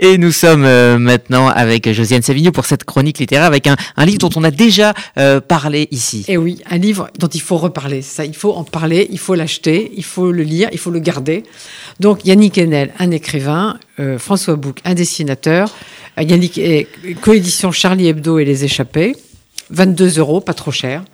Et 0.00 0.16
nous 0.16 0.30
sommes 0.30 0.64
euh, 0.64 0.98
maintenant 0.98 1.48
avec 1.48 1.92
Josiane 1.92 2.22
Savigno 2.22 2.52
pour 2.52 2.66
cette 2.66 2.84
chronique 2.84 3.18
littéraire 3.18 3.46
avec 3.46 3.66
un, 3.66 3.76
un 3.96 4.04
livre 4.04 4.18
dont 4.18 4.30
on 4.36 4.44
a 4.44 4.50
déjà 4.52 4.94
euh, 5.18 5.40
parlé 5.40 5.88
ici. 5.90 6.24
Et 6.28 6.36
oui, 6.36 6.58
un 6.70 6.78
livre 6.78 7.10
dont 7.18 7.26
il 7.26 7.40
faut 7.40 7.56
reparler. 7.56 8.02
Ça, 8.02 8.24
il 8.24 8.36
faut 8.36 8.52
en 8.52 8.62
parler, 8.62 9.08
il 9.10 9.18
faut 9.18 9.34
l'acheter, 9.34 9.90
il 9.96 10.04
faut 10.04 10.30
le 10.30 10.44
lire, 10.44 10.68
il 10.72 10.78
faut 10.78 10.90
le 10.90 11.00
garder. 11.00 11.42
Donc 11.98 12.24
Yannick 12.24 12.58
Enel, 12.58 12.92
un 13.00 13.10
écrivain, 13.10 13.78
euh, 13.98 14.18
François 14.18 14.54
Bouc, 14.54 14.78
un 14.84 14.94
dessinateur, 14.94 15.74
euh, 16.18 16.22
Yannick 16.22 16.58
et 16.58 16.86
coédition 17.20 17.72
Charlie 17.72 18.06
Hebdo 18.06 18.38
et 18.38 18.44
Les 18.44 18.64
Échappés. 18.64 19.16
22 19.70 20.18
euros, 20.18 20.40
pas 20.40 20.54
trop 20.54 20.70
cher. 20.70 21.04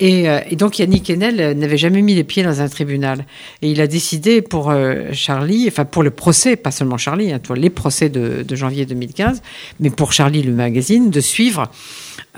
Et, 0.00 0.28
euh, 0.28 0.40
donc 0.52 0.78
Yannick 0.78 1.10
Enel 1.10 1.40
euh, 1.40 1.54
n'avait 1.54 1.78
jamais 1.78 2.02
mis 2.02 2.14
les 2.14 2.24
pieds 2.24 2.42
dans 2.42 2.60
un 2.60 2.68
tribunal. 2.68 3.26
Et 3.62 3.70
il 3.70 3.80
a 3.80 3.86
décidé 3.86 4.42
pour 4.42 4.70
euh, 4.70 5.12
Charlie, 5.12 5.66
enfin 5.68 5.84
pour 5.84 6.02
le 6.02 6.10
procès, 6.10 6.56
pas 6.56 6.70
seulement 6.70 6.98
Charlie, 6.98 7.32
hein, 7.32 7.40
les 7.54 7.70
procès 7.70 8.08
de, 8.08 8.44
janvier 8.54 8.86
2015, 8.86 9.42
mais 9.80 9.90
pour 9.90 10.12
Charlie 10.12 10.42
le 10.42 10.52
magazine, 10.52 11.10
de 11.10 11.20
suivre 11.20 11.70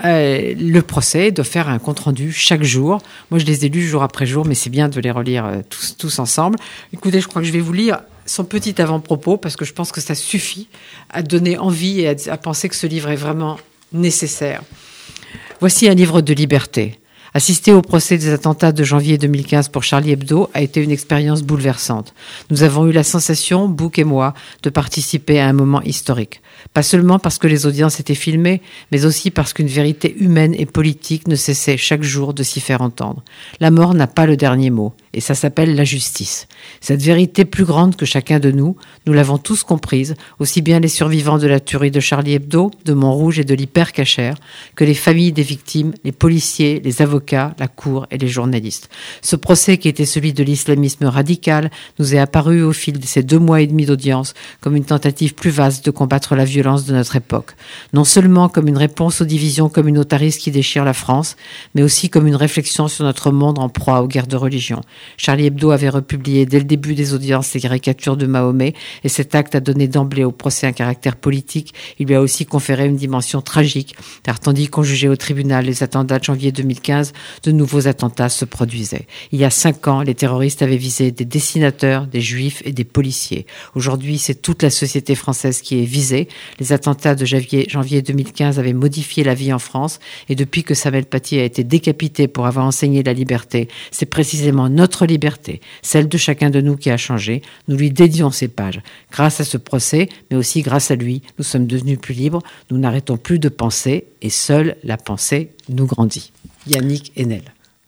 le 0.03 0.79
procès, 0.81 1.31
de 1.31 1.41
faire 1.41 1.69
un 1.69 1.79
compte 1.79 2.01
rendu 2.01 2.31
chaque 2.31 2.63
jour. 2.63 3.01
Moi, 3.31 3.39
je 3.39 3.45
les 3.45 3.65
ai 3.65 3.69
lus 3.69 3.81
jour 3.81 4.03
après 4.03 4.27
jour, 4.27 4.45
mais 4.45 4.53
c'est 4.53 4.69
bien 4.69 4.89
de 4.89 4.99
les 4.99 5.09
relire 5.09 5.63
tous, 5.69 5.97
tous 5.97 6.19
ensemble. 6.19 6.59
Écoutez, 6.93 7.19
je 7.19 7.27
crois 7.27 7.41
que 7.41 7.47
je 7.47 7.53
vais 7.53 7.59
vous 7.59 7.73
lire 7.73 8.01
son 8.27 8.43
petit 8.43 8.79
avant-propos 8.79 9.37
parce 9.37 9.55
que 9.55 9.65
je 9.65 9.73
pense 9.73 9.91
que 9.91 10.01
ça 10.01 10.13
suffit 10.13 10.67
à 11.09 11.23
donner 11.23 11.57
envie 11.57 12.01
et 12.01 12.29
à 12.29 12.37
penser 12.37 12.69
que 12.69 12.75
ce 12.75 12.85
livre 12.85 13.09
est 13.09 13.15
vraiment 13.15 13.57
nécessaire. 13.91 14.61
Voici 15.59 15.89
un 15.89 15.95
livre 15.95 16.21
de 16.21 16.35
liberté. 16.35 16.99
Assister 17.33 17.73
au 17.73 17.81
procès 17.81 18.19
des 18.19 18.29
attentats 18.29 18.71
de 18.71 18.83
janvier 18.83 19.17
2015 19.17 19.69
pour 19.69 19.81
Charlie 19.83 20.11
Hebdo 20.11 20.51
a 20.53 20.61
été 20.61 20.83
une 20.83 20.91
expérience 20.91 21.41
bouleversante. 21.41 22.13
Nous 22.51 22.61
avons 22.61 22.85
eu 22.85 22.91
la 22.91 23.03
sensation, 23.03 23.67
Bouc 23.67 23.97
et 23.97 24.03
moi, 24.03 24.35
de 24.61 24.69
participer 24.69 25.39
à 25.39 25.47
un 25.47 25.53
moment 25.53 25.81
historique. 25.81 26.41
Pas 26.73 26.83
seulement 26.83 27.17
parce 27.17 27.39
que 27.39 27.47
les 27.47 27.65
audiences 27.65 27.99
étaient 27.99 28.13
filmées, 28.13 28.61
mais 28.91 29.05
aussi 29.05 29.31
parce 29.31 29.53
qu'une 29.53 29.67
vérité 29.67 30.15
humaine 30.19 30.53
et 30.53 30.67
politique 30.67 31.27
ne 31.27 31.35
cessait 31.35 31.77
chaque 31.77 32.03
jour 32.03 32.35
de 32.35 32.43
s'y 32.43 32.59
faire 32.59 32.83
entendre. 32.83 33.23
La 33.59 33.71
mort 33.71 33.95
n'a 33.95 34.07
pas 34.07 34.27
le 34.27 34.37
dernier 34.37 34.69
mot, 34.69 34.93
et 35.13 35.21
ça 35.21 35.35
s'appelle 35.35 35.75
la 35.75 35.83
justice. 35.83 36.47
Cette 36.81 37.01
vérité 37.01 37.45
plus 37.45 37.65
grande 37.65 37.95
que 37.95 38.05
chacun 38.05 38.39
de 38.39 38.51
nous, 38.51 38.75
nous 39.05 39.13
l'avons 39.13 39.37
tous 39.37 39.63
comprise, 39.63 40.15
aussi 40.39 40.61
bien 40.61 40.79
les 40.79 40.87
survivants 40.87 41.37
de 41.37 41.47
la 41.47 41.59
tuerie 41.59 41.91
de 41.91 41.99
Charlie 41.99 42.33
Hebdo, 42.33 42.71
de 42.85 42.93
Montrouge 42.93 43.39
et 43.39 43.43
de 43.43 43.53
l'hypercachère, 43.53 44.35
que 44.75 44.83
les 44.83 44.93
familles 44.93 45.31
des 45.31 45.43
victimes, 45.43 45.93
les 46.03 46.11
policiers, 46.11 46.81
les 46.83 47.01
avocats, 47.01 47.55
la 47.59 47.67
cour 47.67 48.07
et 48.11 48.17
les 48.17 48.27
journalistes. 48.27 48.89
Ce 49.21 49.35
procès 49.35 49.77
qui 49.77 49.87
était 49.87 50.05
celui 50.05 50.33
de 50.33 50.43
l'islamisme 50.43 51.05
radical 51.05 51.71
nous 51.99 52.15
est 52.15 52.19
apparu 52.19 52.63
au 52.63 52.73
fil 52.73 52.99
de 52.99 53.05
ces 53.05 53.23
deux 53.23 53.39
mois 53.39 53.61
et 53.61 53.67
demi 53.67 53.85
d'audience 53.85 54.33
comme 54.61 54.75
une 54.75 54.85
tentative 54.85 55.33
plus 55.33 55.49
vaste 55.49 55.85
de 55.85 55.91
combattre 55.91 56.35
la 56.35 56.45
violence 56.45 56.85
de 56.85 56.93
notre 56.93 57.15
époque. 57.15 57.55
Non 57.93 58.03
seulement 58.03 58.49
comme 58.49 58.67
une 58.67 58.77
réponse 58.77 59.21
aux 59.21 59.25
divisions 59.25 59.69
communautaristes 59.69 60.41
qui 60.41 60.51
déchirent 60.51 60.85
la 60.85 60.93
France, 60.93 61.35
mais 61.75 61.83
aussi 61.83 62.09
comme 62.09 62.27
une 62.27 62.35
réflexion 62.35 62.87
sur 62.87 63.03
notre 63.03 63.31
monde 63.31 63.59
en 63.59 63.69
proie 63.69 64.01
aux 64.01 64.07
guerres 64.07 64.27
de 64.27 64.35
religion. 64.35 64.81
Charlie 65.17 65.47
Hebdo 65.47 65.71
avait 65.71 65.89
republié 65.89 66.45
dès 66.45 66.59
le 66.59 66.65
début 66.65 66.95
des 66.95 67.13
audiences 67.13 67.53
les 67.53 67.61
caricatures 67.61 68.17
de 68.17 68.25
Mahomet 68.25 68.73
et 69.03 69.09
cet 69.09 69.35
acte 69.35 69.55
a 69.55 69.59
donné 69.59 69.87
d'emblée 69.87 70.23
au 70.23 70.31
procès 70.31 70.67
un 70.67 70.71
caractère 70.71 71.15
politique. 71.15 71.73
Il 71.99 72.07
lui 72.07 72.15
a 72.15 72.21
aussi 72.21 72.45
conféré 72.45 72.85
une 72.85 72.95
dimension 72.95 73.41
tragique, 73.41 73.95
car 74.23 74.39
tandis 74.39 74.67
qu'on 74.67 74.83
jugeait 74.83 75.07
au 75.07 75.15
tribunal 75.15 75.65
les 75.65 75.83
attentats 75.83 76.19
de 76.19 76.23
janvier 76.23 76.51
2015, 76.51 77.13
de 77.43 77.51
nouveaux 77.51 77.87
attentats 77.87 78.29
se 78.29 78.45
produisaient. 78.45 79.07
Il 79.31 79.39
y 79.39 79.45
a 79.45 79.49
cinq 79.49 79.87
ans, 79.87 80.01
les 80.01 80.15
terroristes 80.15 80.61
avaient 80.61 80.77
visé 80.77 81.11
des 81.11 81.25
dessinateurs, 81.25 82.07
des 82.07 82.21
juifs 82.21 82.61
et 82.65 82.71
des 82.71 82.83
policiers. 82.83 83.45
Aujourd'hui, 83.75 84.17
c'est 84.17 84.41
toute 84.41 84.63
la 84.63 84.69
société 84.69 85.15
française 85.15 85.61
qui 85.61 85.81
est 85.81 85.85
visée. 85.85 86.27
Les 86.59 86.73
attentats 86.73 87.15
de 87.15 87.25
janvier, 87.25 87.67
janvier 87.69 88.01
2015 88.01 88.59
avaient 88.59 88.73
modifié 88.73 89.23
la 89.23 89.33
vie 89.33 89.53
en 89.53 89.59
France 89.59 89.99
et 90.29 90.35
depuis 90.35 90.63
que 90.63 90.73
Samuel 90.73 91.05
Paty 91.05 91.39
a 91.39 91.43
été 91.43 91.63
décapité 91.63 92.27
pour 92.27 92.47
avoir 92.47 92.65
enseigné 92.65 93.03
la 93.03 93.13
liberté, 93.13 93.67
c'est 93.91 94.05
précisément 94.05 94.69
notre 94.69 94.86
liberté, 95.05 95.61
celle 95.81 96.07
de 96.07 96.17
chacun 96.17 96.49
de 96.49 96.61
nous 96.61 96.77
qui 96.77 96.89
a 96.89 96.97
changé. 96.97 97.41
Nous 97.67 97.77
lui 97.77 97.91
dédions 97.91 98.31
ces 98.31 98.47
pages. 98.47 98.81
Grâce 99.11 99.39
à 99.39 99.43
ce 99.43 99.57
procès, 99.57 100.09
mais 100.29 100.37
aussi 100.37 100.61
grâce 100.61 100.91
à 100.91 100.95
lui, 100.95 101.21
nous 101.37 101.43
sommes 101.43 101.67
devenus 101.67 101.99
plus 101.99 102.13
libres. 102.13 102.41
Nous 102.71 102.77
n'arrêtons 102.77 103.17
plus 103.17 103.39
de 103.39 103.49
penser 103.49 104.05
et 104.21 104.29
seule 104.29 104.75
la 104.83 104.97
pensée 104.97 105.51
nous 105.69 105.85
grandit. 105.85 106.31
Yannick 106.67 107.11
Enel. 107.19 107.43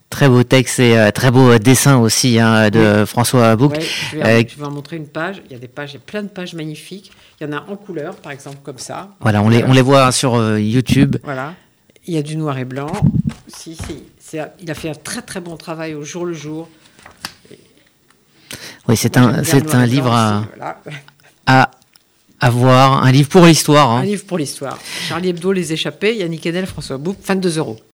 Très 0.09 0.27
beau 0.27 0.41
texte 0.41 0.79
et 0.79 0.97
euh, 0.97 1.11
très 1.11 1.29
beau 1.29 1.51
euh, 1.51 1.59
dessin 1.59 1.99
aussi 1.99 2.39
hein, 2.39 2.71
de 2.71 3.05
François 3.05 3.55
Bouc. 3.55 3.73
Ouais, 3.73 3.81
je, 3.81 4.17
vais, 4.17 4.23
Euh, 4.23 4.43
je 4.47 4.57
vais 4.57 4.65
en 4.65 4.71
montrer 4.71 4.95
une 4.95 5.07
page. 5.07 5.43
Il 5.45 5.51
y 5.51 5.55
a 5.55 5.59
des 5.59 5.67
pages, 5.67 5.91
il 5.91 5.95
y 5.95 5.97
a 5.97 6.01
plein 6.03 6.23
de 6.23 6.29
pages 6.29 6.55
magnifiques. 6.55 7.11
Il 7.39 7.45
y 7.45 7.49
en 7.49 7.55
a 7.55 7.63
en 7.69 7.75
couleur, 7.75 8.15
par 8.15 8.31
exemple, 8.31 8.57
comme 8.63 8.79
ça. 8.79 9.15
Voilà, 9.19 9.43
on 9.43 9.49
les, 9.49 9.63
on 9.63 9.71
les 9.71 9.83
voit 9.83 10.07
hein, 10.07 10.11
sur 10.11 10.33
euh, 10.33 10.59
YouTube. 10.59 11.17
Voilà. 11.23 11.53
Il 12.07 12.15
y 12.15 12.17
a 12.17 12.23
du 12.23 12.38
noir 12.38 12.57
et 12.57 12.65
blanc. 12.65 12.91
Si, 13.47 13.75
si. 13.75 14.41
Il 14.61 14.71
a 14.71 14.73
fait 14.73 14.89
un 14.89 14.95
très 14.95 15.21
très 15.21 15.41
bon 15.41 15.57
travail 15.57 15.93
au 15.93 16.03
jour 16.03 16.25
le 16.25 16.33
jour. 16.33 16.67
Oui, 18.89 18.97
c'est 18.97 19.17
un, 19.17 19.44
c'est 19.44 19.75
un 19.75 19.85
livre 19.85 20.11
à, 20.11 20.45
voilà. 20.50 20.81
à, 21.45 21.69
à 22.39 22.50
voir, 22.50 23.03
un 23.03 23.11
livre 23.11 23.29
pour 23.29 23.45
l'histoire. 23.45 23.91
Un 23.91 24.00
hein. 24.00 24.03
livre 24.03 24.25
pour 24.25 24.39
l'histoire. 24.39 24.79
Charlie 25.07 25.29
Hebdo, 25.29 25.51
Les 25.51 25.72
Échappés, 25.72 26.16
Yannick 26.16 26.47
Enel, 26.47 26.66
François 26.66 26.97
Bouc, 26.97 27.16
22 27.23 27.59
euros. 27.59 27.79